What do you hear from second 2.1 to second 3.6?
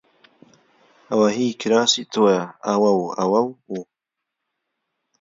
تۆیە! ئەوە و ئەوە